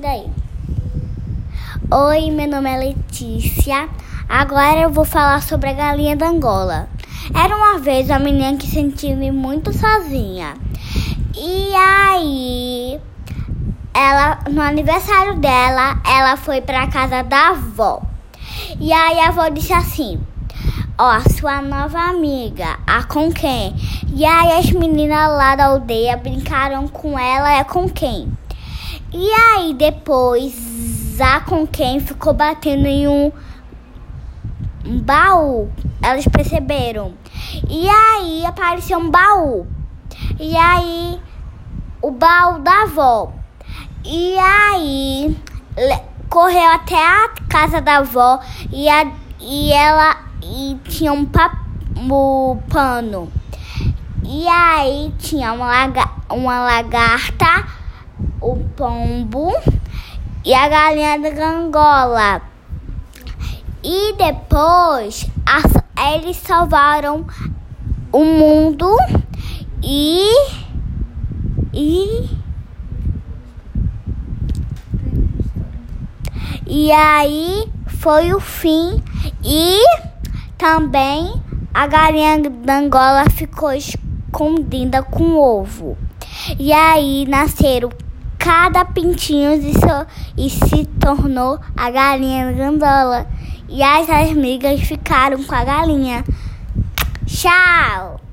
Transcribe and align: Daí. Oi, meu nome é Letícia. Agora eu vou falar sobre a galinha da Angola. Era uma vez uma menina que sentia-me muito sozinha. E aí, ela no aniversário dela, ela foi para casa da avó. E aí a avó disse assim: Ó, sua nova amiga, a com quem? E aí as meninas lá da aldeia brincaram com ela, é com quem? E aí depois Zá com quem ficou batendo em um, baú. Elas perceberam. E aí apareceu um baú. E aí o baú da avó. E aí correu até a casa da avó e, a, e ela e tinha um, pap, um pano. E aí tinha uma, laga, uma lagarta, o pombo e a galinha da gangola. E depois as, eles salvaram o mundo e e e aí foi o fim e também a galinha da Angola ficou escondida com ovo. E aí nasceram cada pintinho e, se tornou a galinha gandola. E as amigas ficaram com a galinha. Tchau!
Daí. 0.00 0.24
Oi, 1.92 2.30
meu 2.30 2.48
nome 2.48 2.70
é 2.70 2.78
Letícia. 2.78 3.86
Agora 4.26 4.80
eu 4.80 4.88
vou 4.90 5.04
falar 5.04 5.42
sobre 5.42 5.68
a 5.68 5.74
galinha 5.74 6.16
da 6.16 6.28
Angola. 6.28 6.88
Era 7.34 7.54
uma 7.54 7.78
vez 7.78 8.08
uma 8.08 8.18
menina 8.18 8.56
que 8.56 8.66
sentia-me 8.66 9.30
muito 9.30 9.74
sozinha. 9.74 10.54
E 11.36 11.74
aí, 11.74 12.98
ela 13.92 14.38
no 14.50 14.62
aniversário 14.62 15.38
dela, 15.38 16.00
ela 16.06 16.34
foi 16.38 16.62
para 16.62 16.86
casa 16.86 17.22
da 17.22 17.48
avó. 17.50 18.00
E 18.80 18.90
aí 18.94 19.20
a 19.20 19.28
avó 19.28 19.48
disse 19.50 19.74
assim: 19.74 20.18
Ó, 20.96 21.20
sua 21.38 21.60
nova 21.60 21.98
amiga, 21.98 22.78
a 22.86 23.02
com 23.02 23.30
quem? 23.30 23.74
E 24.14 24.24
aí 24.24 24.52
as 24.52 24.70
meninas 24.70 25.28
lá 25.28 25.54
da 25.56 25.66
aldeia 25.66 26.16
brincaram 26.16 26.88
com 26.88 27.18
ela, 27.18 27.52
é 27.52 27.64
com 27.64 27.86
quem? 27.86 28.39
E 29.12 29.30
aí 29.32 29.74
depois 29.74 30.52
Zá 31.16 31.40
com 31.40 31.66
quem 31.66 32.00
ficou 32.00 32.32
batendo 32.32 32.86
em 32.86 33.06
um, 33.06 33.30
baú. 35.02 35.70
Elas 36.02 36.26
perceberam. 36.26 37.14
E 37.68 37.88
aí 37.88 38.46
apareceu 38.46 38.98
um 38.98 39.10
baú. 39.10 39.66
E 40.38 40.56
aí 40.56 41.20
o 42.00 42.10
baú 42.10 42.60
da 42.60 42.84
avó. 42.84 43.32
E 44.04 44.38
aí 44.38 45.36
correu 46.30 46.70
até 46.70 46.96
a 46.96 47.28
casa 47.48 47.80
da 47.80 47.98
avó 47.98 48.40
e, 48.72 48.88
a, 48.88 49.12
e 49.40 49.72
ela 49.72 50.16
e 50.42 50.78
tinha 50.88 51.12
um, 51.12 51.26
pap, 51.26 51.54
um 51.96 52.56
pano. 52.70 53.30
E 54.24 54.46
aí 54.48 55.12
tinha 55.18 55.52
uma, 55.52 55.66
laga, 55.66 56.08
uma 56.30 56.64
lagarta, 56.64 57.66
o 58.40 58.56
pombo 58.76 59.52
e 60.44 60.54
a 60.54 60.68
galinha 60.68 61.18
da 61.18 61.30
gangola. 61.30 62.42
E 63.82 64.14
depois 64.14 65.26
as, 65.46 66.14
eles 66.14 66.36
salvaram 66.36 67.26
o 68.12 68.24
mundo 68.24 68.96
e 69.82 70.28
e 71.72 72.28
e 76.66 76.92
aí 76.92 77.70
foi 77.86 78.32
o 78.34 78.40
fim 78.40 79.02
e 79.44 79.78
também 80.58 81.32
a 81.72 81.86
galinha 81.86 82.38
da 82.50 82.78
Angola 82.78 83.30
ficou 83.30 83.72
escondida 83.72 85.02
com 85.02 85.36
ovo. 85.36 85.96
E 86.58 86.72
aí 86.72 87.26
nasceram 87.26 87.90
cada 88.40 88.86
pintinho 88.86 89.52
e, 89.52 90.48
se 90.48 90.86
tornou 90.98 91.60
a 91.76 91.90
galinha 91.90 92.50
gandola. 92.52 93.26
E 93.68 93.82
as 93.82 94.08
amigas 94.08 94.80
ficaram 94.80 95.44
com 95.44 95.54
a 95.54 95.62
galinha. 95.62 96.24
Tchau! 97.26 98.29